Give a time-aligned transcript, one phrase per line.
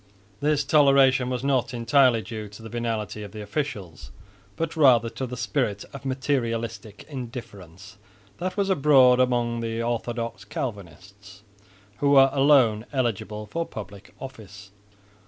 [0.39, 4.09] This toleration was not entirely due to the venality of the officials,
[4.55, 7.99] but rather to the spirit of materialistic indifference
[8.39, 11.43] that was abroad among the orthodox Calvinists,
[11.97, 14.71] who were alone eligible for public office.